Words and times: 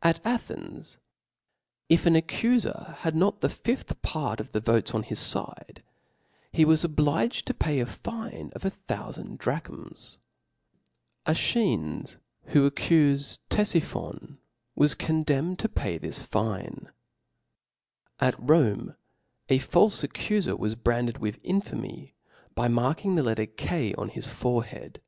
At 0.00 0.24
Athens, 0.24 0.96
if 1.90 2.06
an 2.06 2.14
accufcr 2.14 2.94
had 3.04 3.14
not 3.14 3.42
the 3.42 3.50
fifth 3.50 4.00
part 4.00 4.40
of 4.40 4.52
the 4.52 4.60
^ 4.60 4.64
votes 4.64 4.94
on 4.94 5.02
his 5.02 5.20
fide, 5.30 5.82
he 6.50 6.64
was 6.64 6.82
obliged 6.82 7.46
to 7.46 7.52
pay 7.52 7.78
a 7.78 7.84
fine 7.84 8.52
of 8.54 8.64
a 8.64 8.70
thoufand 8.70 9.36
drachms. 9.36 10.16
;3Efcbiftes, 11.26 12.16
who 12.46 12.70
accufed 12.70 13.40
Ctefe 13.50 13.82
phon, 13.84 14.38
was 14.74 14.94
condemned 14.94 15.58
to 15.58 15.68
pay 15.68 15.98
this 15.98 16.22
fine 16.22 16.86
if). 18.18 18.36
At(')Sce 18.36 18.36
Rome, 18.48 18.94
a 19.50 19.58
faMc 19.58 20.08
accufer 20.08 20.58
was 20.58 20.74
branded 20.74 21.18
with 21.18 21.38
itif^rny'^^fufXotii 21.42 22.12
by 22.54 22.68
matting 22.68 23.16
the 23.16 23.22
letter 23.22 23.44
K 23.44 23.92
oh 23.92 24.06
his 24.06 24.26
forehead. 24.26 25.02